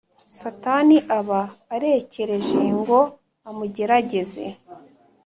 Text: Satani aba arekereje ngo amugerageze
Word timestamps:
Satani 0.39 0.97
aba 1.17 1.41
arekereje 1.75 2.59
ngo 2.79 2.99
amugerageze 3.49 4.45